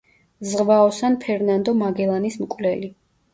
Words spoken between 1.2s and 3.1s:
ფერნანდო მაგელანის მკვლელი.